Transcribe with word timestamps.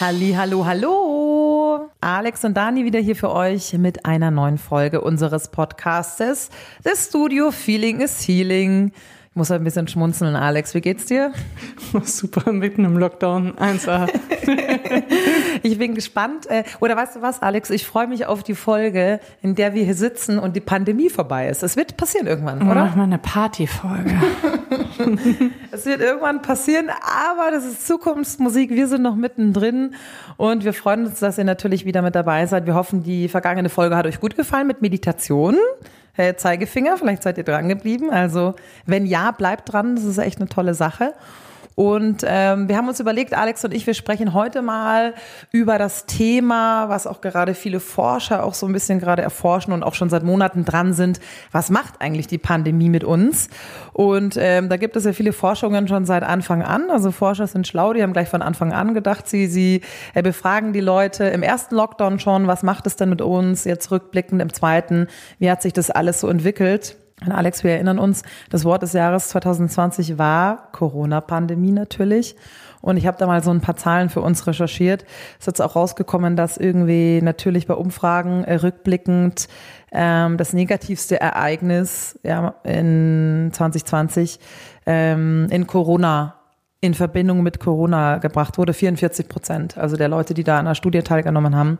Halli, 0.00 0.32
hallo, 0.36 0.64
hallo. 0.64 1.90
Alex 2.00 2.44
und 2.44 2.56
Dani 2.56 2.84
wieder 2.84 3.00
hier 3.00 3.16
für 3.16 3.32
euch 3.32 3.72
mit 3.72 4.06
einer 4.06 4.30
neuen 4.30 4.56
Folge 4.56 5.00
unseres 5.00 5.48
Podcastes. 5.48 6.50
The 6.84 6.92
Studio 6.94 7.50
Feeling 7.50 8.00
is 8.00 8.20
Healing. 8.28 8.92
Ich 9.30 9.36
muss 9.36 9.50
ein 9.50 9.64
bisschen 9.64 9.88
schmunzeln, 9.88 10.36
Alex. 10.36 10.72
Wie 10.74 10.82
geht's 10.82 11.06
dir? 11.06 11.32
Super, 12.04 12.52
mitten 12.52 12.84
im 12.84 12.96
Lockdown. 12.96 13.54
1A. 13.54 14.08
ich 15.64 15.76
bin 15.78 15.96
gespannt. 15.96 16.46
Äh, 16.46 16.62
oder 16.78 16.96
weißt 16.96 17.16
du 17.16 17.22
was, 17.22 17.42
Alex? 17.42 17.68
Ich 17.70 17.84
freue 17.84 18.06
mich 18.06 18.26
auf 18.26 18.44
die 18.44 18.54
Folge, 18.54 19.18
in 19.42 19.56
der 19.56 19.74
wir 19.74 19.84
hier 19.84 19.94
sitzen 19.94 20.38
und 20.38 20.54
die 20.54 20.60
Pandemie 20.60 21.10
vorbei 21.10 21.48
ist. 21.48 21.64
Es 21.64 21.76
wird 21.76 21.96
passieren 21.96 22.28
irgendwann, 22.28 22.62
oder? 22.62 22.84
Mach 22.84 22.94
mal 22.94 23.02
eine 23.02 23.18
Partyfolge. 23.18 24.14
es 25.78 25.86
wird 25.86 26.00
irgendwann 26.00 26.42
passieren, 26.42 26.90
aber 26.90 27.52
das 27.52 27.64
ist 27.64 27.86
Zukunftsmusik. 27.86 28.70
Wir 28.70 28.88
sind 28.88 29.02
noch 29.02 29.14
mittendrin 29.14 29.94
und 30.36 30.64
wir 30.64 30.72
freuen 30.72 31.06
uns, 31.06 31.20
dass 31.20 31.38
ihr 31.38 31.44
natürlich 31.44 31.84
wieder 31.84 32.02
mit 32.02 32.16
dabei 32.16 32.46
seid. 32.46 32.66
Wir 32.66 32.74
hoffen, 32.74 33.04
die 33.04 33.28
vergangene 33.28 33.68
Folge 33.68 33.96
hat 33.96 34.04
euch 34.04 34.18
gut 34.18 34.34
gefallen 34.34 34.66
mit 34.66 34.82
Meditation. 34.82 35.56
Hey, 36.14 36.34
Zeigefinger, 36.34 36.98
vielleicht 36.98 37.22
seid 37.22 37.38
ihr 37.38 37.44
dran 37.44 37.68
geblieben. 37.68 38.10
Also 38.10 38.54
wenn 38.86 39.06
ja, 39.06 39.30
bleibt 39.30 39.72
dran. 39.72 39.94
Das 39.94 40.04
ist 40.04 40.18
echt 40.18 40.40
eine 40.40 40.48
tolle 40.48 40.74
Sache. 40.74 41.14
Und 41.78 42.24
ähm, 42.26 42.68
wir 42.68 42.76
haben 42.76 42.88
uns 42.88 42.98
überlegt, 42.98 43.34
Alex 43.34 43.64
und 43.64 43.72
ich, 43.72 43.86
wir 43.86 43.94
sprechen 43.94 44.34
heute 44.34 44.62
mal 44.62 45.14
über 45.52 45.78
das 45.78 46.06
Thema, 46.06 46.88
was 46.88 47.06
auch 47.06 47.20
gerade 47.20 47.54
viele 47.54 47.78
Forscher 47.78 48.42
auch 48.42 48.54
so 48.54 48.66
ein 48.66 48.72
bisschen 48.72 48.98
gerade 48.98 49.22
erforschen 49.22 49.72
und 49.72 49.84
auch 49.84 49.94
schon 49.94 50.10
seit 50.10 50.24
Monaten 50.24 50.64
dran 50.64 50.92
sind. 50.92 51.20
Was 51.52 51.70
macht 51.70 52.00
eigentlich 52.00 52.26
die 52.26 52.36
Pandemie 52.36 52.88
mit 52.88 53.04
uns? 53.04 53.48
Und 53.92 54.36
ähm, 54.40 54.68
da 54.68 54.76
gibt 54.76 54.96
es 54.96 55.04
ja 55.04 55.12
viele 55.12 55.32
Forschungen 55.32 55.86
schon 55.86 56.04
seit 56.04 56.24
Anfang 56.24 56.64
an. 56.64 56.90
Also 56.90 57.12
Forscher 57.12 57.46
sind 57.46 57.68
schlau, 57.68 57.92
die 57.92 58.02
haben 58.02 58.12
gleich 58.12 58.28
von 58.28 58.42
Anfang 58.42 58.72
an 58.72 58.92
gedacht, 58.92 59.28
sie, 59.28 59.46
sie 59.46 59.82
äh, 60.14 60.22
befragen 60.24 60.72
die 60.72 60.80
Leute 60.80 61.26
im 61.26 61.44
ersten 61.44 61.76
Lockdown 61.76 62.18
schon, 62.18 62.48
was 62.48 62.64
macht 62.64 62.88
es 62.88 62.96
denn 62.96 63.08
mit 63.08 63.22
uns? 63.22 63.62
Jetzt 63.62 63.92
rückblickend 63.92 64.42
im 64.42 64.52
zweiten, 64.52 65.06
wie 65.38 65.48
hat 65.48 65.62
sich 65.62 65.74
das 65.74 65.92
alles 65.92 66.18
so 66.18 66.28
entwickelt? 66.28 66.96
Und 67.24 67.32
Alex, 67.32 67.64
wir 67.64 67.72
erinnern 67.72 67.98
uns, 67.98 68.22
das 68.50 68.64
Wort 68.64 68.82
des 68.82 68.92
Jahres 68.92 69.28
2020 69.28 70.18
war 70.18 70.70
Corona-Pandemie 70.72 71.72
natürlich. 71.72 72.36
Und 72.80 72.96
ich 72.96 73.06
habe 73.06 73.18
da 73.18 73.26
mal 73.26 73.42
so 73.42 73.50
ein 73.50 73.60
paar 73.60 73.76
Zahlen 73.76 74.08
für 74.08 74.20
uns 74.20 74.46
recherchiert. 74.46 75.04
Es 75.32 75.40
ist 75.40 75.46
jetzt 75.48 75.62
auch 75.62 75.74
rausgekommen, 75.74 76.36
dass 76.36 76.56
irgendwie 76.56 77.20
natürlich 77.22 77.66
bei 77.66 77.74
Umfragen 77.74 78.44
äh, 78.44 78.54
rückblickend 78.54 79.48
ähm, 79.90 80.36
das 80.36 80.52
negativste 80.52 81.20
Ereignis 81.20 82.18
ja, 82.22 82.54
in 82.62 83.50
2020 83.52 84.38
ähm, 84.86 85.48
in 85.50 85.66
Corona 85.66 86.34
in 86.80 86.94
Verbindung 86.94 87.42
mit 87.42 87.58
Corona 87.58 88.18
gebracht 88.18 88.56
wurde, 88.56 88.72
44 88.72 89.28
Prozent. 89.28 89.76
Also 89.76 89.96
der 89.96 90.08
Leute, 90.08 90.32
die 90.32 90.44
da 90.44 90.58
an 90.58 90.66
der 90.66 90.76
Studie 90.76 91.02
teilgenommen 91.02 91.56
haben, 91.56 91.78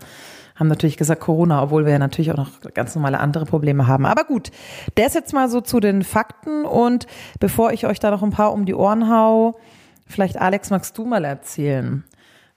haben 0.59 0.69
natürlich 0.69 0.97
gesagt 0.97 1.21
Corona, 1.21 1.63
obwohl 1.63 1.85
wir 1.85 1.93
ja 1.93 1.99
natürlich 1.99 2.33
auch 2.33 2.37
noch 2.37 2.51
ganz 2.75 2.95
normale 2.95 3.21
andere 3.21 3.45
Probleme 3.45 3.87
haben. 3.87 4.07
Aber 4.07 4.25
gut, 4.25 4.51
ist 5.07 5.15
jetzt 5.15 5.33
mal 5.33 5.49
so 5.49 5.61
zu 5.61 5.81
den 5.81 6.03
Fakten 6.03 6.65
und 6.65 7.07
bevor 7.41 7.73
ich 7.73 7.87
euch 7.87 8.01
da 8.01 8.11
noch 8.11 8.23
ein 8.23 8.31
paar 8.31 8.53
um 8.53 8.65
die 8.65 8.75
Ohren 8.75 9.09
hau, 9.09 9.59
vielleicht 10.07 10.41
Alex, 10.41 10.71
magst 10.71 10.97
du 10.99 11.05
mal 11.05 11.25
erzählen, 11.25 12.05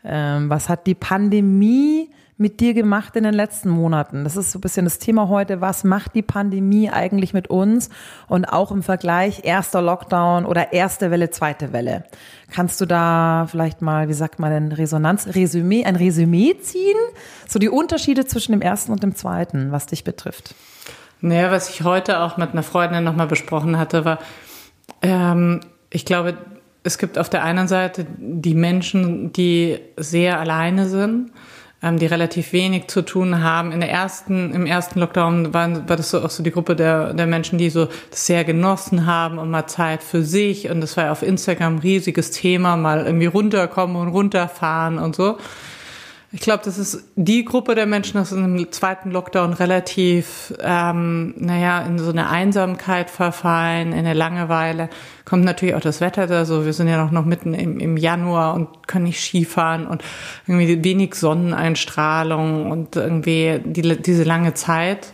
ähm, 0.04 0.50
was 0.50 0.70
hat 0.70 0.88
die 0.88 0.96
Pandemie 0.96 2.11
mit 2.42 2.60
dir 2.60 2.74
gemacht 2.74 3.16
in 3.16 3.24
den 3.24 3.36
letzten 3.36 3.70
Monaten? 3.70 4.24
Das 4.24 4.36
ist 4.36 4.52
so 4.52 4.58
ein 4.58 4.62
bisschen 4.62 4.86
das 4.86 4.98
Thema 4.98 5.30
heute. 5.30 5.62
Was 5.62 5.84
macht 5.84 6.16
die 6.16 6.24
Pandemie 6.24 6.90
eigentlich 6.90 7.34
mit 7.34 7.50
uns? 7.50 7.90
Und 8.28 8.46
auch 8.46 8.72
im 8.72 8.82
Vergleich 8.82 9.46
erster 9.46 9.82
Lockdown 9.82 10.46
oder 10.46 10.74
erste 10.74 11.12
Welle, 11.12 11.30
zweite 11.30 11.72
Welle. 11.72 12.04
Kannst 12.52 12.82
du 12.82 12.88
da 12.88 13.46
vielleicht 13.50 13.84
mal, 13.84 14.10
wie 14.10 14.14
sagt 14.14 14.40
man 14.40 14.52
denn, 14.52 14.72
Resonanz, 14.72 15.28
Resümee, 15.28 15.86
ein 15.86 15.96
Resümee 15.96 16.58
ziehen? 16.60 16.98
So 17.48 17.60
die 17.60 17.70
Unterschiede 17.70 18.26
zwischen 18.26 18.54
dem 18.54 18.62
ersten 18.62 18.92
und 18.92 19.04
dem 19.04 19.16
zweiten, 19.16 19.72
was 19.72 19.86
dich 19.86 20.04
betrifft. 20.04 20.56
Naja, 21.22 21.52
was 21.52 21.70
ich 21.70 21.84
heute 21.84 22.22
auch 22.22 22.38
mit 22.38 22.54
einer 22.54 22.64
Freundin 22.64 23.04
nochmal 23.04 23.28
besprochen 23.28 23.78
hatte, 23.78 24.04
war, 24.04 24.18
ähm, 25.04 25.60
ich 25.92 26.06
glaube, 26.06 26.36
es 26.84 26.98
gibt 26.98 27.20
auf 27.20 27.30
der 27.30 27.44
einen 27.44 27.68
Seite 27.68 28.08
die 28.18 28.56
Menschen, 28.56 29.32
die 29.32 29.80
sehr 29.98 30.40
alleine 30.40 30.90
sind 30.90 31.30
ähm, 31.84 31.98
die 31.98 32.06
relativ 32.06 32.54
wenig 32.54 32.88
zu 32.88 33.02
tun 33.02 33.44
haben. 33.44 33.72
In 33.72 33.80
der 33.80 33.90
ersten, 33.90 34.54
im 34.54 34.66
ersten 34.66 35.00
Lockdown 35.00 35.54
waren, 35.54 35.90
war 35.90 35.96
das 35.96 36.12
so 36.12 36.22
auch 36.22 36.30
so 36.30 36.44
die 36.44 36.52
Gruppe 36.52 36.76
der, 36.76 37.14
der 37.14 37.28
Menschen, 37.28 37.58
die 37.58 37.70
so 37.70 37.88
das 38.10 38.26
sehr 38.26 38.44
genossen 38.44 39.06
haben 39.06 39.38
und 39.38 39.50
mal 39.50 39.68
Zeit 39.68 40.04
für 40.04 40.24
sich. 40.24 40.70
Und 40.70 40.82
das 40.82 40.96
war 40.98 41.06
ja 41.06 41.12
auf 41.12 41.24
Instagram 41.24 41.76
ein 41.76 41.80
riesiges 41.80 42.32
Thema, 42.32 42.78
mal 42.78 43.06
irgendwie 43.06 43.26
runterkommen 43.26 43.96
und 43.96 44.10
runterfahren 44.10 45.00
und 45.00 45.16
so. 45.16 45.38
Ich 46.34 46.40
glaube, 46.40 46.64
das 46.64 46.78
ist 46.78 47.04
die 47.18 47.44
Gruppe 47.44 47.76
der 47.76 47.86
Menschen, 47.86 48.14
das 48.14 48.32
in 48.32 48.42
einem 48.42 48.72
zweiten 48.72 49.12
Lockdown 49.12 49.52
relativ, 49.52 50.54
ähm, 50.62 51.34
naja, 51.38 51.82
in 51.82 52.00
so 52.00 52.10
eine 52.10 52.30
Einsamkeit 52.30 53.10
verfallen, 53.10 53.92
in 53.92 54.00
eine 54.00 54.14
Langeweile. 54.14 54.90
Kommt 55.26 55.44
natürlich 55.44 55.76
auch 55.76 55.82
das 55.82 56.00
Wetter 56.00 56.28
da 56.28 56.46
so. 56.46 56.64
Wir 56.66 56.72
sind 56.72 56.88
ja 56.88 57.04
noch, 57.04 57.12
noch 57.12 57.26
mitten 57.26 57.54
im, 57.54 57.82
im 57.82 57.98
Januar 57.98 58.54
und 58.54 58.88
können 58.88 59.06
nicht 59.06 59.20
Skifahren 59.20 59.86
und 59.86 60.04
irgendwie 60.48 60.82
wenig 60.82 61.16
Sonneneinstrahlung 61.16 62.72
und 62.72 62.96
irgendwie 62.96 63.60
die, 63.66 64.02
diese 64.02 64.24
lange 64.24 64.54
Zeit. 64.54 65.08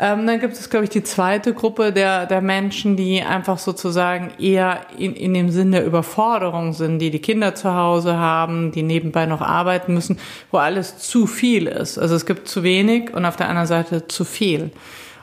Ähm, 0.00 0.26
dann 0.26 0.40
gibt 0.40 0.54
es, 0.54 0.70
glaube 0.70 0.84
ich, 0.84 0.90
die 0.90 1.04
zweite 1.04 1.54
Gruppe 1.54 1.92
der, 1.92 2.26
der 2.26 2.40
Menschen, 2.40 2.96
die 2.96 3.22
einfach 3.22 3.58
sozusagen 3.58 4.32
eher 4.40 4.80
in, 4.98 5.14
in 5.14 5.34
dem 5.34 5.50
Sinn 5.50 5.70
der 5.70 5.86
Überforderung 5.86 6.72
sind, 6.72 6.98
die 6.98 7.10
die 7.10 7.20
Kinder 7.20 7.54
zu 7.54 7.72
Hause 7.72 8.16
haben, 8.16 8.72
die 8.72 8.82
nebenbei 8.82 9.26
noch 9.26 9.40
arbeiten 9.40 9.94
müssen, 9.94 10.18
wo 10.50 10.58
alles 10.58 10.98
zu 10.98 11.28
viel 11.28 11.68
ist. 11.68 11.98
Also 11.98 12.16
es 12.16 12.26
gibt 12.26 12.48
zu 12.48 12.64
wenig 12.64 13.14
und 13.14 13.24
auf 13.24 13.36
der 13.36 13.48
anderen 13.48 13.68
Seite 13.68 14.08
zu 14.08 14.24
viel. 14.24 14.72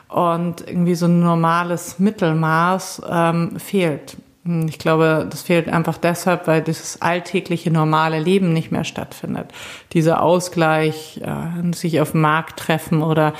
Und 0.08 0.66
irgendwie 0.66 0.94
so 0.94 1.06
ein 1.06 1.20
normales 1.20 1.98
Mittelmaß 1.98 3.02
ähm, 3.10 3.58
fehlt. 3.58 4.16
Hm, 4.44 4.66
ich 4.68 4.78
glaube, 4.78 5.26
das 5.30 5.42
fehlt 5.42 5.68
einfach 5.68 5.98
deshalb, 5.98 6.46
weil 6.46 6.62
dieses 6.62 7.00
alltägliche 7.00 7.70
normale 7.70 8.18
Leben 8.18 8.52
nicht 8.52 8.72
mehr 8.72 8.84
stattfindet. 8.84 9.48
Dieser 9.92 10.22
Ausgleich, 10.22 11.20
äh, 11.22 11.74
sich 11.74 12.00
auf 12.00 12.12
dem 12.12 12.22
Markt 12.22 12.58
treffen 12.58 13.02
oder 13.02 13.34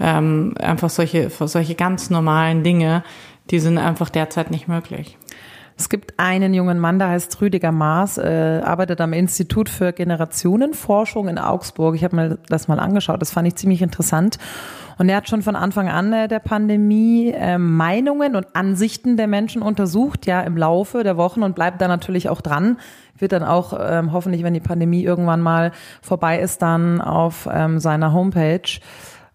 ähm, 0.00 0.54
einfach 0.58 0.90
solche, 0.90 1.30
solche 1.30 1.74
ganz 1.74 2.10
normalen 2.10 2.62
Dinge, 2.62 3.04
die 3.50 3.60
sind 3.60 3.78
einfach 3.78 4.10
derzeit 4.10 4.50
nicht 4.50 4.66
möglich. 4.66 5.16
Es 5.78 5.90
gibt 5.90 6.14
einen 6.18 6.54
jungen 6.54 6.78
Mann, 6.78 6.98
der 6.98 7.08
heißt 7.08 7.38
Rüdiger 7.42 7.70
Maas, 7.70 8.16
äh, 8.16 8.62
arbeitet 8.64 8.98
am 9.02 9.12
Institut 9.12 9.68
für 9.68 9.92
Generationenforschung 9.92 11.28
in 11.28 11.38
Augsburg. 11.38 11.94
Ich 11.94 12.02
habe 12.02 12.16
mir 12.16 12.38
das 12.48 12.66
mal 12.66 12.80
angeschaut, 12.80 13.20
das 13.20 13.30
fand 13.30 13.46
ich 13.46 13.56
ziemlich 13.56 13.82
interessant. 13.82 14.38
Und 14.96 15.10
er 15.10 15.16
hat 15.16 15.28
schon 15.28 15.42
von 15.42 15.54
Anfang 15.54 15.90
an 15.90 16.14
äh, 16.14 16.28
der 16.28 16.38
Pandemie 16.38 17.30
äh, 17.30 17.58
Meinungen 17.58 18.36
und 18.36 18.56
Ansichten 18.56 19.18
der 19.18 19.26
Menschen 19.26 19.60
untersucht, 19.60 20.24
ja, 20.24 20.40
im 20.40 20.56
Laufe 20.56 21.02
der 21.02 21.18
Wochen 21.18 21.42
und 21.42 21.54
bleibt 21.54 21.82
da 21.82 21.88
natürlich 21.88 22.30
auch 22.30 22.40
dran. 22.40 22.78
Wird 23.18 23.32
dann 23.32 23.44
auch 23.44 23.78
ähm, 23.78 24.12
hoffentlich, 24.12 24.42
wenn 24.42 24.54
die 24.54 24.60
Pandemie 24.60 25.02
irgendwann 25.02 25.42
mal 25.42 25.72
vorbei 26.00 26.40
ist, 26.40 26.62
dann 26.62 27.02
auf 27.02 27.46
ähm, 27.52 27.80
seiner 27.80 28.14
Homepage 28.14 28.80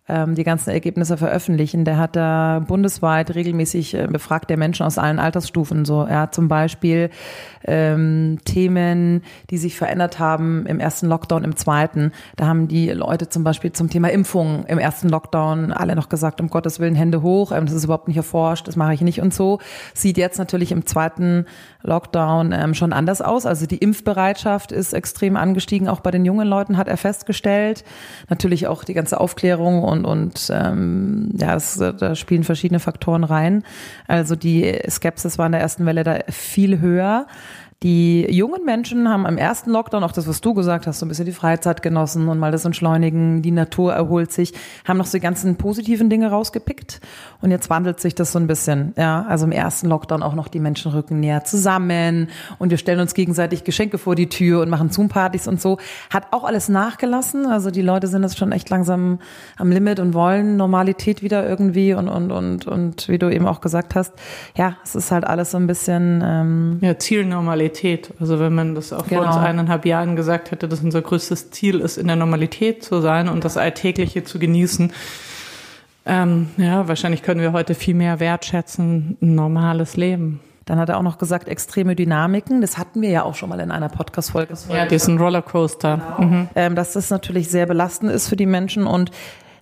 die 0.07 0.43
ganzen 0.43 0.71
Ergebnisse 0.71 1.15
veröffentlichen. 1.15 1.85
Der 1.85 1.97
hat 1.97 2.15
da 2.15 2.59
bundesweit 2.67 3.33
regelmäßig 3.33 3.93
äh, 3.93 4.07
befragt 4.07 4.49
der 4.49 4.57
Menschen 4.57 4.85
aus 4.85 4.97
allen 4.97 5.19
Altersstufen. 5.19 5.85
So, 5.85 6.03
er 6.03 6.21
hat 6.21 6.35
zum 6.35 6.47
Beispiel 6.47 7.09
ähm, 7.65 8.39
Themen, 8.43 9.23
die 9.49 9.57
sich 9.57 9.77
verändert 9.77 10.19
haben 10.19 10.65
im 10.65 10.79
ersten 10.79 11.07
Lockdown, 11.07 11.43
im 11.43 11.55
zweiten. 11.55 12.11
Da 12.35 12.47
haben 12.47 12.67
die 12.67 12.89
Leute 12.89 13.29
zum 13.29 13.43
Beispiel 13.43 13.71
zum 13.71 13.89
Thema 13.89 14.09
Impfung 14.09 14.65
im 14.65 14.79
ersten 14.79 15.07
Lockdown 15.07 15.71
alle 15.71 15.95
noch 15.95 16.09
gesagt, 16.09 16.41
um 16.41 16.49
Gottes 16.49 16.79
Willen 16.79 16.95
Hände 16.95 17.21
hoch, 17.21 17.51
ähm, 17.51 17.65
das 17.65 17.75
ist 17.75 17.85
überhaupt 17.85 18.07
nicht 18.07 18.17
erforscht, 18.17 18.67
das 18.67 18.75
mache 18.75 18.93
ich 18.93 19.01
nicht 19.01 19.21
und 19.21 19.33
so. 19.33 19.59
Sieht 19.93 20.17
jetzt 20.17 20.39
natürlich 20.39 20.71
im 20.71 20.85
zweiten 20.85 21.45
Lockdown 21.83 22.51
ähm, 22.51 22.73
schon 22.73 22.93
anders 22.93 23.21
aus. 23.21 23.45
Also 23.45 23.65
die 23.65 23.77
Impfbereitschaft 23.77 24.71
ist 24.71 24.93
extrem 24.93 25.37
angestiegen, 25.37 25.87
auch 25.87 25.99
bei 25.99 26.11
den 26.11 26.25
jungen 26.25 26.47
Leuten 26.47 26.77
hat 26.77 26.87
er 26.87 26.97
festgestellt. 26.97 27.83
Natürlich 28.29 28.67
auch 28.67 28.83
die 28.83 28.93
ganze 28.93 29.19
Aufklärung 29.19 29.83
und, 29.91 30.05
und 30.05 30.49
ähm, 30.53 31.29
ja, 31.37 31.53
das, 31.53 31.77
da 31.77 32.15
spielen 32.15 32.45
verschiedene 32.45 32.79
Faktoren 32.79 33.25
rein. 33.25 33.63
Also 34.07 34.37
die 34.37 34.79
Skepsis 34.89 35.37
war 35.37 35.47
in 35.47 35.51
der 35.51 35.59
ersten 35.61 35.85
Welle 35.85 36.03
da 36.03 36.19
viel 36.29 36.79
höher. 36.79 37.27
Die 37.83 38.27
jungen 38.31 38.63
Menschen 38.63 39.09
haben 39.09 39.25
am 39.25 39.39
ersten 39.39 39.71
Lockdown, 39.71 40.03
auch 40.03 40.11
das, 40.11 40.27
was 40.27 40.39
du 40.39 40.53
gesagt 40.53 40.85
hast, 40.85 40.99
so 40.99 41.05
ein 41.07 41.09
bisschen 41.09 41.25
die 41.25 41.31
Freizeit 41.31 41.81
genossen 41.81 42.27
und 42.27 42.37
mal 42.37 42.51
das 42.51 42.63
Entschleunigen, 42.63 43.41
die 43.41 43.49
Natur 43.49 43.91
erholt 43.91 44.31
sich, 44.31 44.53
haben 44.87 44.97
noch 44.97 45.07
so 45.07 45.17
die 45.17 45.21
ganzen 45.23 45.55
positiven 45.55 46.07
Dinge 46.07 46.29
rausgepickt. 46.29 47.01
Und 47.41 47.49
jetzt 47.49 47.71
wandelt 47.71 47.99
sich 47.99 48.13
das 48.13 48.33
so 48.33 48.37
ein 48.37 48.45
bisschen. 48.45 48.93
Ja, 48.97 49.25
also 49.27 49.45
im 49.45 49.51
ersten 49.51 49.87
Lockdown 49.87 50.21
auch 50.21 50.35
noch 50.35 50.47
die 50.47 50.59
Menschen 50.59 50.91
rücken 50.91 51.19
näher 51.19 51.43
zusammen 51.43 52.29
und 52.59 52.69
wir 52.69 52.77
stellen 52.77 52.99
uns 52.99 53.15
gegenseitig 53.15 53.63
Geschenke 53.63 53.97
vor 53.97 54.13
die 54.13 54.29
Tür 54.29 54.61
und 54.61 54.69
machen 54.69 54.91
Zoom-Partys 54.91 55.47
und 55.47 55.59
so. 55.59 55.79
Hat 56.11 56.27
auch 56.29 56.43
alles 56.43 56.69
nachgelassen. 56.69 57.47
Also 57.47 57.71
die 57.71 57.81
Leute 57.81 58.05
sind 58.05 58.21
jetzt 58.21 58.37
schon 58.37 58.51
echt 58.51 58.69
langsam 58.69 59.17
am 59.57 59.71
Limit 59.71 59.99
und 59.99 60.13
wollen 60.13 60.55
Normalität 60.55 61.23
wieder 61.23 61.49
irgendwie 61.49 61.95
und, 61.95 62.09
und, 62.09 62.31
und, 62.31 62.67
und 62.67 63.07
wie 63.07 63.17
du 63.17 63.33
eben 63.33 63.47
auch 63.47 63.59
gesagt 63.59 63.95
hast, 63.95 64.13
ja, 64.55 64.77
es 64.83 64.93
ist 64.93 65.09
halt 65.09 65.25
alles 65.25 65.49
so 65.49 65.57
ein 65.57 65.65
bisschen, 65.65 66.21
ähm, 66.23 66.77
ja, 66.81 66.95
Zielnormalität 66.99 67.70
Normalität. 67.71 68.13
Also 68.19 68.39
wenn 68.39 68.53
man 68.53 68.75
das 68.75 68.93
auch 68.93 69.07
genau. 69.07 69.23
vor 69.23 69.31
uns 69.31 69.37
eineinhalb 69.37 69.85
Jahren 69.85 70.15
gesagt 70.15 70.51
hätte, 70.51 70.67
dass 70.67 70.81
unser 70.81 71.01
größtes 71.01 71.51
Ziel 71.51 71.79
ist, 71.79 71.97
in 71.97 72.07
der 72.07 72.15
Normalität 72.15 72.83
zu 72.83 73.01
sein 73.01 73.29
und 73.29 73.43
das 73.43 73.57
Alltägliche 73.57 74.23
zu 74.23 74.39
genießen, 74.39 74.91
ähm, 76.05 76.49
ja, 76.57 76.87
wahrscheinlich 76.87 77.21
können 77.21 77.41
wir 77.41 77.53
heute 77.53 77.75
viel 77.75 77.93
mehr 77.93 78.19
wertschätzen, 78.19 79.17
ein 79.21 79.35
normales 79.35 79.97
Leben. 79.97 80.39
Dann 80.65 80.79
hat 80.79 80.89
er 80.89 80.97
auch 80.97 81.03
noch 81.03 81.17
gesagt, 81.17 81.47
extreme 81.47 81.95
Dynamiken. 81.95 82.61
Das 82.61 82.77
hatten 82.77 83.01
wir 83.01 83.09
ja 83.09 83.23
auch 83.23 83.35
schon 83.35 83.49
mal 83.49 83.59
in 83.59 83.71
einer 83.71 83.89
Podcast-Folge. 83.89 84.53
Ja, 84.69 84.85
diesen 84.85 85.17
Rollercoaster. 85.17 86.15
Genau. 86.17 86.29
Mhm. 86.29 86.49
Ähm, 86.55 86.75
dass 86.75 86.93
das 86.93 87.09
natürlich 87.09 87.49
sehr 87.49 87.65
belastend 87.65 88.11
ist 88.11 88.29
für 88.29 88.35
die 88.35 88.45
Menschen 88.45 88.87
und 88.87 89.11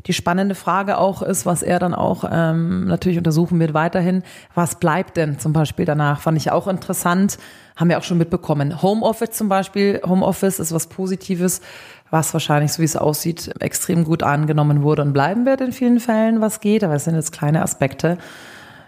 die 0.06 0.14
spannende 0.14 0.56
Frage 0.56 0.98
auch 0.98 1.22
ist, 1.22 1.46
was 1.46 1.62
er 1.62 1.78
dann 1.80 1.94
auch 1.94 2.24
ähm, 2.32 2.86
natürlich 2.86 3.18
untersuchen 3.18 3.60
wird 3.60 3.74
weiterhin, 3.74 4.24
was 4.56 4.76
bleibt 4.76 5.18
denn 5.18 5.40
zum 5.40 5.52
Beispiel 5.52 5.86
danach? 5.86 6.22
Fand 6.22 6.38
ich 6.38 6.52
auch 6.52 6.68
interessant, 6.68 7.38
haben 7.76 7.90
wir 7.90 7.98
auch 7.98 8.04
schon 8.04 8.18
mitbekommen. 8.18 8.82
Homeoffice 8.82 9.32
zum 9.32 9.50
Beispiel, 9.50 10.02
Homeoffice 10.06 10.60
ist 10.60 10.74
was 10.74 10.88
Positives, 10.88 11.62
was 12.12 12.34
wahrscheinlich, 12.34 12.72
so 12.72 12.80
wie 12.80 12.86
es 12.86 12.96
aussieht, 12.96 13.52
extrem 13.60 14.06
gut 14.06 14.24
angenommen 14.24 14.84
wurde 14.84 15.02
und 15.02 15.14
bleiben 15.14 15.46
wird 15.46 15.62
in 15.62 15.74
vielen 15.74 16.00
Fällen, 16.00 16.40
was 16.42 16.62
geht, 16.62 16.84
aber 16.84 16.96
es 16.96 17.04
sind 17.04 17.16
jetzt 17.16 17.32
kleine 17.32 17.62
Aspekte. 17.62 18.18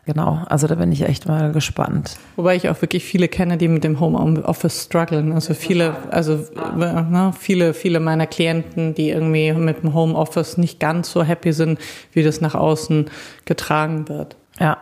Genau, 0.06 0.44
also 0.50 0.66
da 0.66 0.74
bin 0.76 0.92
ich 0.92 1.04
echt 1.04 1.28
mal 1.28 1.52
gespannt. 1.52 2.18
Wobei 2.36 2.56
ich 2.56 2.68
auch 2.70 2.82
wirklich 2.82 3.04
viele 3.04 3.28
kenne, 3.28 3.58
die 3.58 3.68
mit 3.68 3.84
dem 3.84 4.00
Homeoffice 4.00 4.86
strugglen. 4.86 5.32
Also 5.32 5.54
viele, 5.54 5.96
also 6.10 6.44
ne, 6.76 7.32
viele, 7.38 7.76
viele 7.76 8.00
meiner 8.00 8.26
Klienten, 8.26 8.96
die 8.96 9.12
irgendwie 9.12 9.54
mit 9.54 9.84
dem 9.84 9.94
Homeoffice 9.94 10.58
nicht 10.58 10.80
ganz 10.80 11.12
so 11.12 11.22
happy 11.24 11.54
sind, 11.54 11.78
wie 12.14 12.24
das 12.24 12.42
nach 12.42 12.56
außen 12.56 13.12
getragen 13.46 14.10
wird. 14.10 14.38
Ja, 14.60 14.80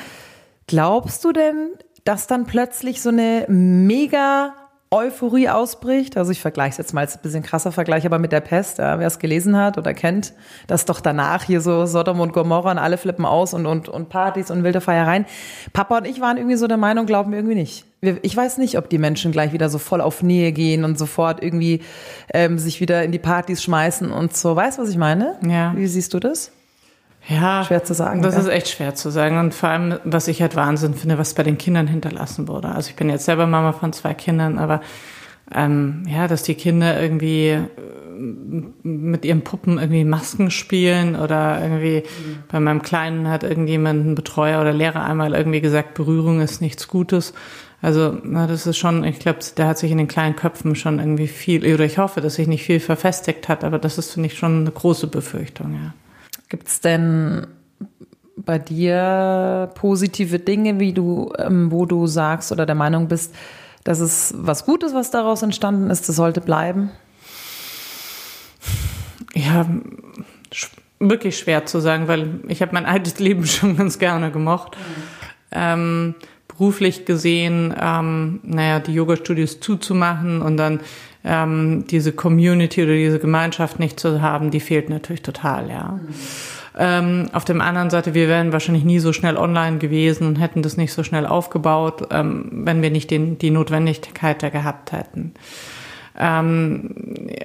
glaubst 0.66 1.24
du 1.24 1.32
denn, 1.32 1.70
dass 2.04 2.26
dann 2.26 2.46
plötzlich 2.46 3.02
so 3.02 3.10
eine 3.10 3.44
mega 3.48 4.54
Euphorie 4.90 5.48
ausbricht. 5.48 6.16
Also 6.16 6.30
ich 6.30 6.40
vergleiche 6.40 6.70
es 6.70 6.76
jetzt 6.78 6.94
mal 6.94 7.00
als 7.00 7.16
ein 7.16 7.22
bisschen 7.22 7.42
krasser 7.42 7.72
Vergleich, 7.72 8.06
aber 8.06 8.18
mit 8.18 8.30
der 8.30 8.40
Pest, 8.40 8.78
ja, 8.78 8.98
wer 8.98 9.06
es 9.06 9.18
gelesen 9.18 9.56
hat 9.56 9.78
oder 9.78 9.94
kennt, 9.94 10.32
dass 10.68 10.84
doch 10.84 11.00
danach 11.00 11.42
hier 11.42 11.60
so 11.60 11.86
Sodom 11.86 12.20
und 12.20 12.32
Gomorra 12.32 12.70
und 12.70 12.78
alle 12.78 12.96
flippen 12.96 13.24
aus 13.24 13.52
und, 13.52 13.66
und, 13.66 13.88
und 13.88 14.08
Partys 14.08 14.50
und 14.50 14.62
wilde 14.62 14.80
Feiereien. 14.80 15.26
Papa 15.72 15.98
und 15.98 16.06
ich 16.06 16.20
waren 16.20 16.36
irgendwie 16.36 16.56
so 16.56 16.68
der 16.68 16.76
Meinung, 16.76 17.06
glauben 17.06 17.32
wir 17.32 17.38
irgendwie 17.38 17.56
nicht. 17.56 17.84
Ich 18.22 18.36
weiß 18.36 18.58
nicht, 18.58 18.78
ob 18.78 18.88
die 18.88 18.98
Menschen 18.98 19.32
gleich 19.32 19.52
wieder 19.52 19.68
so 19.68 19.78
voll 19.78 20.00
auf 20.00 20.22
Nähe 20.22 20.52
gehen 20.52 20.84
und 20.84 20.96
sofort 20.98 21.42
irgendwie 21.42 21.82
ähm, 22.32 22.58
sich 22.58 22.80
wieder 22.80 23.02
in 23.02 23.10
die 23.10 23.18
Partys 23.18 23.62
schmeißen 23.64 24.12
und 24.12 24.36
so. 24.36 24.54
Weißt 24.54 24.78
du, 24.78 24.82
was 24.82 24.90
ich 24.90 24.98
meine? 24.98 25.36
Ja. 25.44 25.72
Wie 25.74 25.86
siehst 25.88 26.14
du 26.14 26.20
das? 26.20 26.52
Ja, 27.28 27.64
schwer 27.64 27.82
zu 27.82 27.94
sagen. 27.94 28.22
Das 28.22 28.34
ja. 28.34 28.40
ist 28.40 28.48
echt 28.48 28.68
schwer 28.68 28.94
zu 28.94 29.10
sagen. 29.10 29.38
Und 29.38 29.54
vor 29.54 29.68
allem, 29.68 29.98
was 30.04 30.28
ich 30.28 30.42
halt 30.42 30.54
Wahnsinn 30.54 30.94
finde, 30.94 31.18
was 31.18 31.34
bei 31.34 31.42
den 31.42 31.58
Kindern 31.58 31.86
hinterlassen 31.86 32.46
wurde. 32.46 32.68
Also 32.68 32.90
ich 32.90 32.96
bin 32.96 33.08
jetzt 33.10 33.24
selber 33.24 33.46
Mama 33.46 33.72
von 33.72 33.92
zwei 33.92 34.14
Kindern, 34.14 34.58
aber 34.58 34.80
ähm, 35.54 36.04
ja, 36.08 36.28
dass 36.28 36.42
die 36.42 36.54
Kinder 36.54 37.00
irgendwie 37.00 37.50
äh, 37.50 37.62
mit 38.82 39.24
ihren 39.24 39.42
Puppen 39.42 39.78
irgendwie 39.78 40.04
Masken 40.04 40.50
spielen 40.50 41.16
oder 41.16 41.60
irgendwie 41.60 42.02
mhm. 42.06 42.38
bei 42.48 42.60
meinem 42.60 42.82
Kleinen 42.82 43.28
hat 43.28 43.42
irgendjemand, 43.42 44.06
ein 44.06 44.14
Betreuer 44.14 44.60
oder 44.60 44.72
Lehrer 44.72 45.04
einmal 45.04 45.34
irgendwie 45.34 45.60
gesagt, 45.60 45.94
Berührung 45.94 46.40
ist 46.40 46.60
nichts 46.60 46.88
Gutes. 46.88 47.34
Also, 47.82 48.16
na, 48.24 48.46
das 48.46 48.66
ist 48.66 48.78
schon, 48.78 49.04
ich 49.04 49.18
glaube, 49.18 49.40
da 49.54 49.68
hat 49.68 49.78
sich 49.78 49.92
in 49.92 49.98
den 49.98 50.08
kleinen 50.08 50.34
Köpfen 50.34 50.74
schon 50.74 50.98
irgendwie 50.98 51.28
viel, 51.28 51.62
oder 51.72 51.84
ich 51.84 51.98
hoffe, 51.98 52.20
dass 52.20 52.36
sich 52.36 52.48
nicht 52.48 52.64
viel 52.64 52.80
verfestigt 52.80 53.48
hat, 53.48 53.64
aber 53.64 53.78
das 53.78 53.98
ist, 53.98 54.14
finde 54.14 54.28
ich, 54.28 54.38
schon 54.38 54.62
eine 54.62 54.70
große 54.70 55.08
Befürchtung, 55.08 55.74
ja. 55.74 55.92
Gibt 56.48 56.68
es 56.68 56.80
denn 56.80 57.46
bei 58.36 58.58
dir 58.58 59.70
positive 59.74 60.38
Dinge, 60.38 60.78
wie 60.78 60.92
du, 60.92 61.32
ähm, 61.38 61.70
wo 61.72 61.86
du 61.86 62.06
sagst 62.06 62.52
oder 62.52 62.66
der 62.66 62.74
Meinung 62.74 63.08
bist, 63.08 63.34
dass 63.82 64.00
es 64.00 64.34
was 64.36 64.64
Gutes, 64.64 64.94
was 64.94 65.10
daraus 65.10 65.42
entstanden 65.42 65.90
ist, 65.90 66.08
das 66.08 66.16
sollte 66.16 66.40
bleiben? 66.40 66.90
Ja, 69.34 69.66
wirklich 70.98 71.38
schwer 71.38 71.66
zu 71.66 71.80
sagen, 71.80 72.08
weil 72.08 72.40
ich 72.48 72.62
habe 72.62 72.72
mein 72.72 72.86
altes 72.86 73.18
Leben 73.18 73.46
schon 73.46 73.76
ganz 73.76 73.98
gerne 73.98 74.30
gemocht. 74.30 74.76
Mhm. 74.76 75.02
Ähm, 75.52 76.14
beruflich 76.48 77.04
gesehen, 77.04 77.74
ähm, 77.80 78.40
naja, 78.42 78.80
die 78.80 78.94
Yoga-Studios 78.94 79.60
zuzumachen 79.60 80.42
und 80.42 80.56
dann 80.56 80.80
ähm, 81.26 81.84
diese 81.90 82.12
Community 82.12 82.82
oder 82.84 82.92
diese 82.92 83.18
Gemeinschaft 83.18 83.80
nicht 83.80 83.98
zu 83.98 84.22
haben, 84.22 84.50
die 84.50 84.60
fehlt 84.60 84.88
natürlich 84.88 85.22
total, 85.22 85.68
ja. 85.68 86.00
Mhm. 86.00 86.14
Ähm, 86.78 87.28
auf 87.32 87.44
der 87.46 87.58
anderen 87.60 87.88
Seite, 87.88 88.12
wir 88.12 88.28
wären 88.28 88.52
wahrscheinlich 88.52 88.84
nie 88.84 88.98
so 88.98 89.14
schnell 89.14 89.38
online 89.38 89.78
gewesen 89.78 90.26
und 90.26 90.36
hätten 90.36 90.62
das 90.62 90.76
nicht 90.76 90.92
so 90.92 91.02
schnell 91.02 91.26
aufgebaut, 91.26 92.08
ähm, 92.10 92.50
wenn 92.52 92.82
wir 92.82 92.90
nicht 92.90 93.10
den, 93.10 93.38
die 93.38 93.50
Notwendigkeit 93.50 94.42
da 94.42 94.50
gehabt 94.50 94.92
hätten. 94.92 95.32
Ähm, 96.18 96.94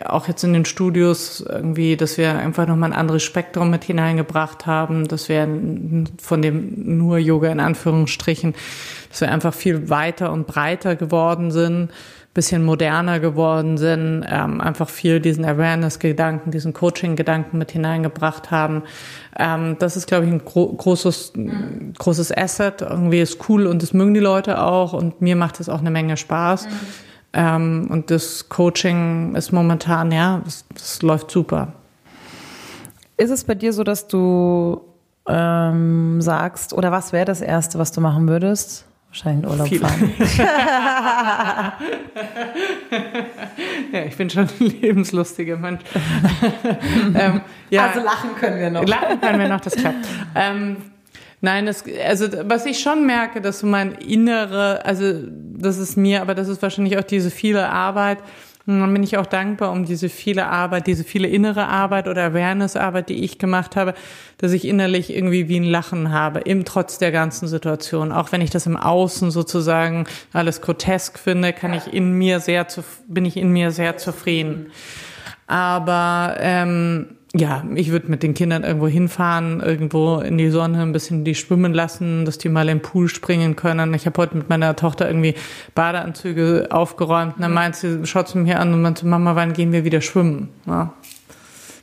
auch 0.06 0.28
jetzt 0.28 0.44
in 0.44 0.54
den 0.54 0.66
Studios 0.66 1.44
irgendwie, 1.48 1.98
dass 1.98 2.18
wir 2.18 2.38
einfach 2.38 2.68
nochmal 2.68 2.92
ein 2.92 2.98
anderes 2.98 3.24
Spektrum 3.24 3.70
mit 3.70 3.86
hineingebracht 3.86 4.66
haben, 4.66 5.08
dass 5.08 5.28
wir 5.30 5.48
von 6.22 6.42
dem 6.42 6.98
nur 6.98 7.18
Yoga 7.18 7.52
in 7.52 7.60
Anführungsstrichen, 7.60 8.54
dass 9.10 9.22
wir 9.22 9.32
einfach 9.32 9.54
viel 9.54 9.90
weiter 9.90 10.32
und 10.32 10.46
breiter 10.46 10.96
geworden 10.96 11.52
sind 11.52 11.90
bisschen 12.34 12.64
moderner 12.64 13.20
geworden 13.20 13.78
sind, 13.78 14.26
ähm, 14.30 14.62
einfach 14.62 14.88
viel 14.88 15.20
diesen 15.20 15.44
Awareness-Gedanken, 15.44 16.52
diesen 16.52 16.74
Coaching-Gedanken 16.74 17.58
mit 17.58 17.72
hineingebracht 17.72 18.52
haben. 18.52 18.84
Ähm, 19.38 19.76
das 19.80 19.98
ist, 19.98 20.08
glaube 20.08 20.26
ich, 20.26 20.32
ein 20.32 20.46
gro 20.46 20.68
großes, 20.68 21.34
mhm. 21.36 21.94
großes 21.98 22.36
Asset. 22.36 22.82
Irgendwie 22.82 23.20
ist 23.20 23.50
cool 23.50 23.68
und 23.68 23.82
das 23.82 23.94
mögen 23.94 24.14
die 24.14 24.22
Leute 24.22 24.62
auch 24.62 24.94
und 24.94 25.22
mir 25.22 25.36
macht 25.36 25.60
es 25.60 25.68
auch 25.68 25.80
eine 25.80 25.92
Menge 25.92 26.16
Spaß. 26.16 26.68
Mhm. 26.68 26.72
Ähm, 27.34 27.88
und 27.90 28.12
das 28.12 28.48
Coaching 28.48 29.36
ist 29.36 29.52
momentan, 29.52 30.12
ja, 30.12 30.42
das, 30.46 30.66
das 30.74 31.02
läuft 31.02 31.32
super. 31.32 31.74
Ist 33.18 33.30
es 33.30 33.44
bei 33.44 33.56
dir 33.56 33.74
so, 33.74 33.84
dass 33.84 34.08
du 34.08 34.82
ähm, 35.28 36.22
sagst, 36.22 36.74
oder 36.74 36.92
was 36.92 37.12
wäre 37.14 37.26
das 37.26 37.42
Erste, 37.42 37.78
was 37.78 37.92
du 37.92 38.00
machen 38.02 38.28
würdest? 38.28 38.86
Wahrscheinlich 39.12 39.44
in 39.44 39.50
Urlaub 39.52 39.68
Viele. 39.68 39.88
fahren. 39.88 40.14
ja, 43.92 44.04
ich 44.06 44.16
bin 44.16 44.30
schon 44.30 44.48
ein 44.48 44.66
lebenslustiger 44.82 45.58
Mensch. 45.58 45.82
ähm, 47.16 47.42
ja, 47.70 47.88
also 47.88 48.00
lachen 48.00 48.30
können 48.40 48.58
wir 48.58 48.70
noch. 48.70 48.88
Lachen 48.88 49.20
können 49.20 49.40
wir 49.40 49.50
noch, 49.50 49.60
das 49.60 49.76
klappt. 49.76 50.08
Ähm, 50.34 50.78
nein, 51.42 51.66
das, 51.66 51.84
also 52.08 52.28
was 52.46 52.66
ich 52.66 52.80
schon 52.80 53.06
merke, 53.06 53.42
dass 53.42 53.60
so 53.60 53.68
mein 53.68 53.92
innere, 53.96 54.86
also 54.86 55.14
das 55.58 55.78
ist 55.78 55.98
mir, 55.98 56.22
aber 56.22 56.34
das 56.34 56.48
ist 56.48 56.62
wahrscheinlich 56.62 56.98
auch 56.98 57.04
diese 57.04 57.32
viele 57.32 57.68
Arbeit, 57.70 58.20
und 58.68 58.80
dann 58.80 58.94
bin 58.94 59.02
ich 59.02 59.18
auch 59.18 59.26
dankbar 59.26 59.72
um 59.72 59.86
diese 59.86 60.08
viele 60.08 60.48
Arbeit, 60.48 60.86
diese 60.86 61.04
viele 61.04 61.28
innere 61.28 61.68
Arbeit 61.68 62.08
oder 62.08 62.26
Awareness-Arbeit, 62.26 63.10
die 63.10 63.24
ich 63.24 63.40
gemacht 63.40 63.76
habe, 63.76 63.96
dass 64.38 64.52
ich 64.52 64.66
innerlich 64.66 65.14
irgendwie 65.14 65.48
wie 65.50 65.60
ein 65.60 65.64
Lachen 65.64 66.12
habe, 66.12 66.40
im 66.42 66.64
trotz 66.64 67.00
der 67.00 67.12
ganzen 67.12 67.48
Situation. 67.48 68.12
Auch 68.12 68.32
wenn 68.32 68.42
ich 68.42 68.52
das 68.52 68.68
im 68.68 68.78
Außen 68.78 69.32
sozusagen 69.32 70.06
alles 70.32 70.62
grotesk 70.62 71.18
finde, 71.18 71.54
kann 71.54 71.74
ich 71.74 71.92
in 71.92 72.14
mir 72.14 72.40
sehr 72.40 72.68
zu, 72.68 72.84
bin 73.08 73.26
ich 73.26 73.38
in 73.38 73.52
mir 73.52 73.72
sehr 73.72 73.98
zufrieden. 73.98 74.68
Aber 75.48 76.38
ähm, 76.40 77.18
ja, 77.34 77.64
ich 77.76 77.92
würde 77.92 78.12
mit 78.12 78.24
den 78.24 78.34
Kindern 78.34 78.64
irgendwo 78.64 78.88
hinfahren, 78.88 79.62
irgendwo 79.62 80.20
in 80.20 80.38
die 80.38 80.50
Sonne, 80.50 80.82
ein 80.82 80.92
bisschen 80.92 81.24
die 81.24 81.36
schwimmen 81.36 81.74
lassen, 81.74 82.26
dass 82.26 82.38
die 82.38 82.50
mal 82.50 82.68
im 82.68 82.82
Pool 82.82 83.08
springen 83.08 83.56
können. 83.56 83.94
Ich 83.94 84.06
habe 84.06 84.22
heute 84.22 84.36
mit 84.36 84.50
meiner 84.50 84.76
Tochter 84.76 85.08
irgendwie 85.08 85.36
Badeanzüge 85.74 86.68
aufgeräumt 86.72 87.38
und 87.38 87.42
dann 87.42 87.54
meint 87.54 87.78
sie, 87.78 88.06
schaut 88.06 88.28
sie 88.28 88.38
mir 88.40 88.60
an 88.60 88.74
und 88.74 88.82
meinte, 88.82 89.08
Mama, 89.08 89.36
wann 89.36 89.54
gehen 89.54 89.72
wir 89.72 89.86
wieder 89.86 90.02
schwimmen? 90.02 90.50
Ja. 90.66 90.94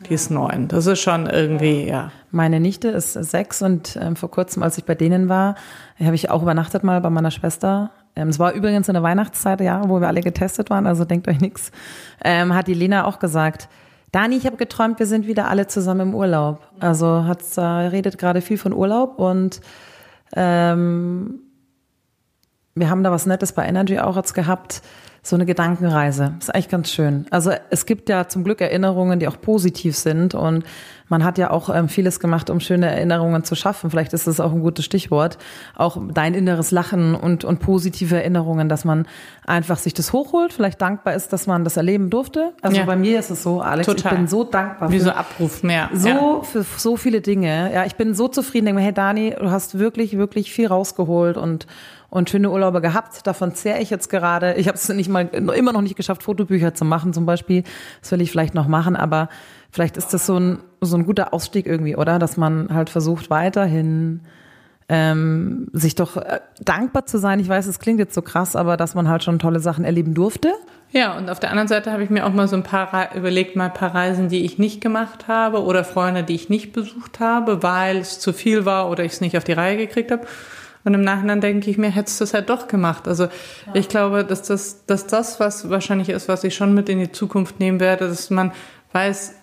Die 0.09 0.15
ist 0.15 0.31
neun. 0.31 0.69
Das 0.69 0.87
ist 0.87 1.01
schon 1.01 1.27
irgendwie, 1.27 1.89
ja. 1.89 2.13
Meine 2.31 2.61
Nichte 2.61 2.89
ist 2.89 3.15
sechs 3.15 3.63
und 3.63 3.99
ähm, 4.01 4.17
vor 4.17 4.31
kurzem, 4.31 4.63
als 4.63 4.79
ich 4.79 4.85
bei 4.85 4.95
denen 4.95 5.29
war, 5.29 5.57
habe 5.99 6.15
ich 6.15 6.31
auch 6.31 6.43
übernachtet 6.43 6.85
mal 6.85 7.01
bei 7.01 7.11
meiner 7.11 7.31
Schwester. 7.31 7.91
Ähm, 8.15 8.29
es 8.29 8.39
war 8.39 8.53
übrigens 8.53 8.89
in 8.89 8.95
der 8.95 9.03
Weihnachtszeit, 9.03 9.61
ja, 9.61 9.89
wo 9.89 10.01
wir 10.01 10.09
alle 10.09 10.21
getestet 10.21 10.69
waren, 10.71 10.87
also 10.87 11.05
denkt 11.05 11.27
euch 11.27 11.41
nichts. 11.41 11.73
Ähm, 12.23 12.55
hat 12.55 12.69
die 12.69 12.75
Lena 12.75 13.07
auch 13.07 13.19
gesagt, 13.19 13.69
Dani, 14.13 14.37
ich 14.37 14.47
habe 14.47 14.57
geträumt, 14.57 14.99
wir 14.99 15.07
sind 15.07 15.27
wieder 15.27 15.49
alle 15.49 15.67
zusammen 15.67 16.09
im 16.09 16.15
Urlaub. 16.15 16.67
Also 16.81 17.25
hat 17.25 17.41
äh, 17.57 17.61
redet 17.61 18.19
gerade 18.19 18.41
viel 18.41 18.59
von 18.59 18.73
Urlaub 18.73 19.19
und 19.19 19.61
ähm, 20.35 21.41
wir 22.75 22.91
haben 22.91 23.03
da 23.03 23.11
was 23.11 23.27
Nettes 23.27 23.53
bei 23.53 23.67
Energy 23.67 23.99
auch 23.99 24.17
jetzt 24.17 24.35
gehabt 24.35 24.83
so 25.23 25.37
eine 25.37 25.47
Gedankenreise. 25.47 26.35
Ist 26.39 26.55
eigentlich 26.55 26.69
ganz 26.69 26.91
schön. 26.91 27.27
Also 27.31 27.53
es 27.71 27.87
gibt 27.87 28.09
ja 28.09 28.29
zum 28.29 28.45
Glück 28.45 28.61
Erinnerungen, 28.61 29.19
die 29.19 29.29
auch 29.29 29.41
positiv 29.41 29.97
sind 29.97 30.35
und 30.35 30.65
man 31.09 31.25
hat 31.25 31.39
ja 31.39 31.51
auch 31.51 31.75
ähm, 31.75 31.89
vieles 31.89 32.21
gemacht, 32.21 32.51
um 32.51 32.61
schöne 32.61 32.87
Erinnerungen 32.87 33.43
zu 33.43 33.55
schaffen. 33.55 33.91
Vielleicht 33.91 34.13
ist 34.13 34.27
das 34.27 34.41
auch 34.41 34.53
ein 34.53 34.61
gutes 34.61 34.85
Stichwort. 34.85 35.39
Auch 35.75 35.99
dein 36.13 36.35
inneres 36.35 36.71
Lachen 36.71 37.15
und, 37.15 37.45
und 37.45 37.61
positive 37.61 38.17
Erinnerungen, 38.17 38.69
dass 38.69 38.85
man 38.85 39.07
einfach 39.47 39.79
sich 39.79 39.95
das 39.95 40.13
hochholt, 40.13 40.53
vielleicht 40.53 40.81
dankbar 40.83 41.15
ist, 41.15 41.33
dass 41.33 41.47
man 41.47 41.65
das 41.65 41.77
erleben 41.77 42.11
durfte. 42.11 42.53
Also 42.61 42.79
ja. 42.79 42.85
bei 42.85 42.97
mir 42.97 43.19
ist 43.19 43.31
es 43.31 43.43
so, 43.43 43.63
Alex, 43.63 43.87
Total. 43.87 44.13
ich 44.13 44.19
bin 44.19 44.29
so 44.29 44.45
dankbar. 44.45 44.91
Wie 44.93 44.99
so 44.99 45.11
Abruf 45.11 45.63
mehr. 45.63 45.89
So 45.95 46.09
ja. 46.09 46.43
für 46.43 46.65
so 46.77 46.97
viele 46.97 47.23
Dinge. 47.23 47.73
Ja, 47.73 47.87
ich 47.87 47.97
bin 47.97 48.15
so 48.15 48.29
zufrieden. 48.29 48.67
Denke 48.67 48.81
mir, 48.81 48.85
hey 48.85 48.95
Dani, 48.95 49.35
du 49.39 49.51
hast 49.51 49.79
wirklich, 49.79 50.19
wirklich 50.19 50.53
viel 50.53 50.67
rausgeholt 50.67 51.39
und 51.39 51.67
und 52.11 52.31
schöne 52.31 52.51
Urlaube 52.51 52.81
gehabt. 52.81 53.27
Davon 53.27 53.55
zehre 53.55 53.81
ich 53.81 53.91
jetzt 53.91 54.09
gerade. 54.09 54.55
Ich 54.55 54.69
habe 54.69 54.77
es 54.77 54.89
nicht 54.89 55.09
mal 55.09 55.27
immer 55.27 55.73
noch 55.73 55.83
nicht 55.83 55.97
geschafft, 55.97 56.23
Fotobücher 56.23 56.75
zu 56.75 56.85
machen 56.85 57.13
zum 57.13 57.27
Beispiel. 57.27 57.65
Das 58.01 58.11
will 58.13 58.21
ich 58.21 58.31
vielleicht 58.31 58.55
noch 58.55 58.69
machen, 58.69 58.97
aber 58.97 59.29
vielleicht 59.71 59.97
ist 59.97 60.15
das 60.15 60.27
so 60.27 60.39
ein, 60.39 60.59
so 60.81 60.97
ein 60.97 61.05
guter 61.05 61.35
Ausstieg 61.35 61.67
irgendwie, 61.67 61.97
oder? 61.97 62.19
Dass 62.19 62.37
man 62.37 62.73
halt 62.73 62.91
versucht, 62.91 63.31
weiterhin 63.31 64.23
ähm, 64.89 65.69
sich 65.73 65.95
doch 65.95 66.17
äh, 66.17 66.41
dankbar 66.61 67.05
zu 67.05 67.19
sein. 67.19 67.41
Ich 67.41 67.49
weiß, 67.49 67.67
es 67.67 67.79
klingt 67.79 67.99
jetzt 67.99 68.15
so 68.15 68.23
krass, 68.23 68.57
aber 68.57 68.77
dass 68.79 68.95
man 68.95 69.09
halt 69.09 69.23
schon 69.23 69.39
tolle 69.39 69.61
Sachen 69.61 69.85
erleben 69.85 70.15
durfte. 70.15 70.55
Ja, 70.91 71.19
und 71.19 71.29
auf 71.29 71.39
der 71.39 71.51
anderen 71.51 71.69
Seite 71.69 71.93
habe 71.93 72.03
ich 72.03 72.09
mir 72.09 72.25
auch 72.25 72.33
mal 72.33 72.49
so 72.49 72.57
ein 72.57 72.63
paar 72.63 73.15
überlegt, 73.15 73.55
mal 73.55 73.67
ein 73.67 73.75
paar 73.75 73.95
Reisen, 73.95 74.31
die 74.31 74.47
ich 74.47 74.59
nicht 74.59 74.81
gemacht 74.81 75.29
habe 75.29 75.63
oder 75.63 75.85
Freunde, 75.85 76.23
die 76.23 76.35
ich 76.35 76.49
nicht 76.49 76.73
besucht 76.73 77.21
habe, 77.21 77.63
weil 77.63 77.99
es 77.99 78.19
zu 78.19 78.33
viel 78.33 78.65
war 78.65 78.89
oder 78.89 79.05
ich 79.05 79.13
es 79.13 79.21
nicht 79.21 79.37
auf 79.37 79.45
die 79.45 79.53
Reihe 79.53 79.77
gekriegt 79.77 80.11
habe. 80.11 80.27
Und 80.89 80.95
im 80.95 81.03
Nachhinein 81.03 81.43
denke 81.43 81.69
ich 81.69 81.77
mir, 81.77 81.91
hättest 81.91 82.19
du 82.19 82.25
es 82.25 82.33
halt 82.33 82.49
doch 82.49 82.67
gemacht. 82.67 83.07
Also 83.07 83.25
ja. 83.25 83.31
ich 83.75 83.91
glaube, 83.91 84.25
dass 84.25 84.41
das, 84.41 84.87
dass 84.87 85.07
das, 85.07 85.39
was 85.39 85.69
wahrscheinlich 85.69 86.09
ist, 86.09 86.29
was 86.29 86.45
ich 86.45 86.55
schon 86.55 86.73
mit 86.73 86.89
in 86.89 86.99
die 86.99 87.13
Zukunft 87.13 87.61
nehmen 87.61 87.79
werde, 87.79 88.09
dass 88.09 88.31
man 88.31 88.53
weiß, 88.93 89.35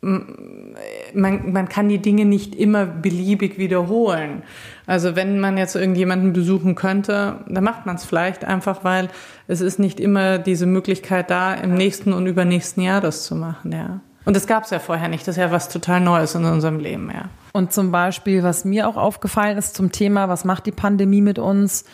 man, 0.00 1.52
man 1.52 1.68
kann 1.68 1.88
die 1.88 1.98
Dinge 1.98 2.24
nicht 2.24 2.56
immer 2.56 2.84
beliebig 2.84 3.58
wiederholen. 3.58 4.42
Also 4.86 5.14
wenn 5.14 5.38
man 5.38 5.56
jetzt 5.56 5.76
irgendjemanden 5.76 6.32
besuchen 6.32 6.74
könnte, 6.74 7.44
dann 7.46 7.62
macht 7.62 7.86
man 7.86 7.94
es 7.94 8.04
vielleicht 8.04 8.44
einfach, 8.44 8.82
weil 8.82 9.08
es 9.46 9.60
ist 9.60 9.78
nicht 9.78 10.00
immer 10.00 10.38
diese 10.38 10.66
Möglichkeit 10.66 11.30
da, 11.30 11.54
im 11.54 11.74
nächsten 11.74 12.12
und 12.12 12.26
übernächsten 12.26 12.82
Jahr 12.82 13.00
das 13.00 13.22
zu 13.22 13.36
machen, 13.36 13.70
ja. 13.70 14.00
Und 14.24 14.34
das 14.34 14.48
gab 14.48 14.64
es 14.64 14.70
ja 14.70 14.80
vorher 14.80 15.06
nicht. 15.06 15.28
Das 15.28 15.36
ist 15.36 15.40
ja 15.40 15.52
was 15.52 15.68
total 15.68 16.00
Neues 16.00 16.34
in 16.34 16.44
unserem 16.44 16.80
Leben, 16.80 17.08
ja. 17.14 17.26
Und 17.52 17.72
zum 17.72 17.90
Beispiel, 17.90 18.42
was 18.42 18.64
mir 18.64 18.88
auch 18.88 18.96
aufgefallen 18.96 19.58
ist 19.58 19.74
zum 19.74 19.92
Thema, 19.92 20.28
was 20.28 20.44
macht 20.44 20.66
die 20.66 20.72
Pandemie 20.72 21.22
mit 21.22 21.38
uns, 21.38 21.84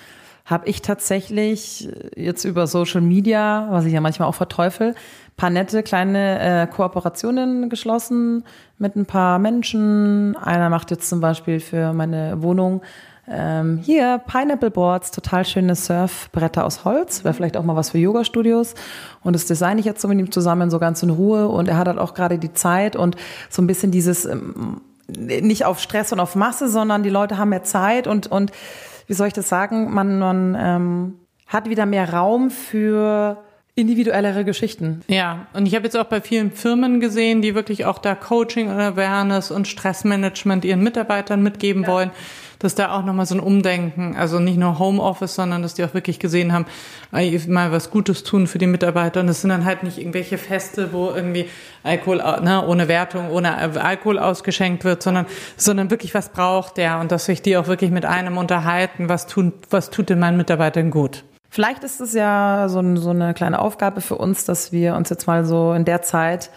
habe 0.44 0.68
ich 0.68 0.82
tatsächlich 0.82 1.88
jetzt 2.16 2.44
über 2.44 2.66
Social 2.66 3.00
Media, 3.00 3.66
was 3.70 3.86
ich 3.86 3.94
ja 3.94 4.00
manchmal 4.00 4.28
auch 4.28 4.34
verteufel, 4.34 4.94
paar 5.36 5.50
nette 5.50 5.82
kleine 5.82 6.40
äh, 6.40 6.66
Kooperationen 6.66 7.70
geschlossen 7.70 8.44
mit 8.78 8.94
ein 8.94 9.06
paar 9.06 9.38
Menschen. 9.38 10.36
Einer 10.36 10.68
macht 10.68 10.90
jetzt 10.90 11.08
zum 11.08 11.20
Beispiel 11.20 11.60
für 11.60 11.92
meine 11.92 12.42
Wohnung 12.42 12.82
ähm, 13.26 13.78
hier 13.78 14.20
Pineapple 14.26 14.70
Boards, 14.70 15.10
total 15.10 15.46
schöne 15.46 15.74
Surfbretter 15.74 16.64
aus 16.64 16.84
Holz, 16.84 17.24
wäre 17.24 17.32
vielleicht 17.32 17.56
auch 17.56 17.64
mal 17.64 17.74
was 17.74 17.90
für 17.90 17.98
Yoga-Studios. 17.98 18.74
Und 19.22 19.32
das 19.32 19.46
designe 19.46 19.80
ich 19.80 19.86
jetzt 19.86 20.02
so 20.02 20.08
mit 20.08 20.18
ihm 20.18 20.30
zusammen, 20.30 20.70
so 20.70 20.78
ganz 20.78 21.02
in 21.02 21.10
Ruhe. 21.10 21.48
Und 21.48 21.68
er 21.68 21.78
hat 21.78 21.88
halt 21.88 21.98
auch 21.98 22.12
gerade 22.12 22.38
die 22.38 22.52
Zeit 22.52 22.96
und 22.96 23.16
so 23.48 23.62
ein 23.62 23.66
bisschen 23.66 23.90
dieses, 23.90 24.26
ähm, 24.26 24.82
nicht 25.08 25.64
auf 25.64 25.80
Stress 25.80 26.12
und 26.12 26.20
auf 26.20 26.34
Masse, 26.34 26.68
sondern 26.68 27.02
die 27.02 27.10
Leute 27.10 27.38
haben 27.38 27.50
mehr 27.50 27.62
Zeit 27.62 28.06
und, 28.06 28.26
und 28.26 28.52
wie 29.06 29.14
soll 29.14 29.26
ich 29.26 29.32
das 29.32 29.48
sagen, 29.48 29.92
man, 29.92 30.18
man 30.18 30.56
ähm, 30.58 31.18
hat 31.46 31.68
wieder 31.68 31.86
mehr 31.86 32.12
Raum 32.12 32.50
für 32.50 33.44
individuellere 33.76 34.44
Geschichten. 34.44 35.02
Ja, 35.08 35.46
und 35.52 35.66
ich 35.66 35.74
habe 35.74 35.84
jetzt 35.84 35.96
auch 35.96 36.04
bei 36.04 36.20
vielen 36.20 36.52
Firmen 36.52 37.00
gesehen, 37.00 37.42
die 37.42 37.54
wirklich 37.54 37.84
auch 37.86 37.98
da 37.98 38.14
Coaching 38.14 38.68
und 38.68 38.78
Awareness 38.78 39.50
und 39.50 39.66
Stressmanagement 39.66 40.64
ihren 40.64 40.82
Mitarbeitern 40.82 41.42
mitgeben 41.42 41.82
ja. 41.82 41.88
wollen 41.88 42.10
dass 42.64 42.74
da 42.74 42.96
auch 42.96 43.04
nochmal 43.04 43.26
so 43.26 43.34
ein 43.34 43.40
Umdenken, 43.40 44.16
also 44.16 44.38
nicht 44.38 44.56
nur 44.56 44.78
Homeoffice, 44.78 45.34
sondern 45.34 45.60
dass 45.60 45.74
die 45.74 45.84
auch 45.84 45.92
wirklich 45.92 46.18
gesehen 46.18 46.52
haben, 46.52 46.64
mal 47.12 47.72
was 47.72 47.90
Gutes 47.90 48.24
tun 48.24 48.46
für 48.46 48.56
die 48.56 48.66
Mitarbeiter. 48.66 49.20
Und 49.20 49.26
das 49.26 49.42
sind 49.42 49.50
dann 49.50 49.66
halt 49.66 49.82
nicht 49.82 49.98
irgendwelche 49.98 50.38
Feste, 50.38 50.92
wo 50.94 51.10
irgendwie 51.10 51.50
Alkohol, 51.82 52.18
ne, 52.42 52.64
ohne 52.66 52.88
Wertung, 52.88 53.30
ohne 53.30 53.56
Alkohol 53.58 54.18
ausgeschenkt 54.18 54.84
wird, 54.84 55.02
sondern, 55.02 55.26
sondern 55.58 55.90
wirklich 55.90 56.14
was 56.14 56.30
braucht 56.30 56.78
der 56.78 57.00
und 57.00 57.12
dass 57.12 57.26
sich 57.26 57.42
die 57.42 57.56
auch 57.58 57.66
wirklich 57.66 57.90
mit 57.90 58.06
einem 58.06 58.38
unterhalten, 58.38 59.10
was 59.10 59.26
tun, 59.26 59.52
was 59.68 59.90
tut 59.90 60.08
denn 60.08 60.18
meinen 60.18 60.38
Mitarbeitern 60.38 60.90
gut. 60.90 61.24
Vielleicht 61.54 61.84
ist 61.84 62.00
es 62.00 62.14
ja 62.14 62.66
so, 62.68 62.82
so 62.96 63.10
eine 63.10 63.32
kleine 63.32 63.60
Aufgabe 63.60 64.00
für 64.00 64.16
uns, 64.16 64.44
dass 64.44 64.72
wir 64.72 64.96
uns 64.96 65.08
jetzt 65.08 65.28
mal 65.28 65.44
so 65.44 65.72
in 65.72 65.84
der 65.84 66.02
Zeit 66.02 66.50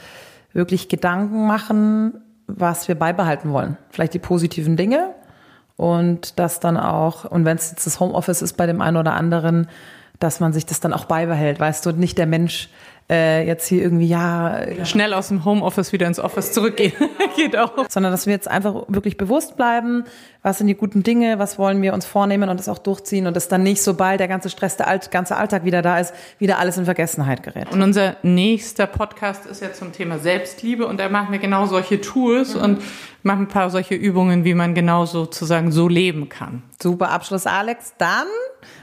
wirklich 0.53 0.89
Gedanken 0.89 1.45
machen, 1.45 2.19
was 2.47 2.87
wir 2.87 2.95
beibehalten 2.95 3.51
wollen. 3.51 3.77
Vielleicht 3.91 4.15
die 4.15 4.19
positiven 4.19 4.75
Dinge, 4.75 5.13
und 5.75 6.39
das 6.39 6.59
dann 6.59 6.75
auch, 6.75 7.25
und 7.25 7.45
wenn 7.45 7.57
es 7.57 7.69
jetzt 7.69 7.85
das 7.85 7.99
Homeoffice 7.99 8.41
ist 8.41 8.53
bei 8.57 8.65
dem 8.65 8.81
einen 8.81 8.97
oder 8.97 9.13
anderen, 9.13 9.67
dass 10.19 10.39
man 10.39 10.51
sich 10.51 10.65
das 10.65 10.79
dann 10.79 10.93
auch 10.93 11.05
beibehält, 11.05 11.59
weißt 11.59 11.85
du, 11.85 11.91
nicht 11.91 12.17
der 12.17 12.25
Mensch 12.25 12.69
äh, 13.09 13.47
jetzt 13.47 13.67
hier 13.67 13.81
irgendwie, 13.81 14.07
ja. 14.07 14.85
Schnell 14.85 15.13
aus 15.13 15.29
dem 15.29 15.45
Homeoffice 15.45 15.93
wieder 15.93 16.07
ins 16.07 16.19
Office 16.19 16.51
zurückgehen. 16.51 16.91
Geht 17.37 17.57
auch. 17.57 17.71
Sondern 17.89 18.11
dass 18.11 18.25
wir 18.25 18.33
jetzt 18.33 18.49
einfach 18.49 18.83
wirklich 18.89 19.15
bewusst 19.15 19.55
bleiben, 19.55 20.03
was 20.41 20.57
sind 20.57 20.67
die 20.67 20.75
guten 20.75 21.03
Dinge, 21.03 21.39
was 21.39 21.57
wollen 21.57 21.81
wir 21.81 21.93
uns 21.93 22.05
vornehmen 22.05 22.49
und 22.49 22.59
das 22.59 22.67
auch 22.67 22.79
durchziehen 22.79 23.25
und 23.25 23.35
das 23.35 23.47
dann 23.47 23.63
nicht, 23.63 23.81
sobald 23.81 24.19
der 24.19 24.27
ganze 24.27 24.49
Stress, 24.49 24.75
der 24.75 24.89
Alt, 24.89 25.09
ganze 25.09 25.37
Alltag 25.37 25.63
wieder 25.63 25.81
da 25.81 25.99
ist, 25.99 26.13
wieder 26.37 26.59
alles 26.59 26.77
in 26.77 26.83
Vergessenheit 26.83 27.43
gerät. 27.43 27.71
Und 27.71 27.81
unser 27.81 28.17
nächster 28.23 28.87
Podcast 28.87 29.45
ist 29.45 29.61
ja 29.61 29.71
zum 29.71 29.93
Thema 29.93 30.19
Selbstliebe 30.19 30.85
und 30.85 30.99
da 30.99 31.07
machen 31.07 31.31
wir 31.31 31.39
genau 31.39 31.65
solche 31.65 32.01
Tools 32.01 32.55
mhm. 32.55 32.61
und 32.61 32.81
machen 33.23 33.43
ein 33.43 33.47
paar 33.47 33.69
solche 33.69 33.95
Übungen, 33.95 34.43
wie 34.43 34.53
man 34.53 34.73
genau 34.73 35.05
sozusagen 35.05 35.71
so 35.71 35.87
leben 35.87 36.27
kann. 36.27 36.63
Super 36.81 37.11
Abschluss, 37.11 37.45
Alex. 37.45 37.93
Dann 37.97 38.27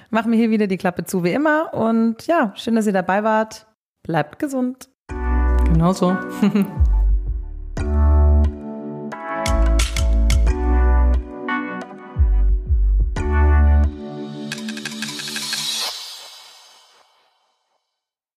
machen 0.09 0.33
wir 0.33 0.39
hier 0.39 0.51
wieder 0.51 0.67
die 0.67 0.79
Klappe 0.79 1.05
zu 1.05 1.25
wie 1.25 1.33
immer 1.33 1.75
und 1.75 2.27
ja, 2.27 2.55
schön, 2.57 2.75
dass 2.75 2.87
ihr 2.87 2.93
dabei 2.95 3.23
wart. 3.23 3.67
Bleibt 4.05 4.39
gesund. 4.39 4.91
Genau 5.65 5.95
so. 5.95 6.15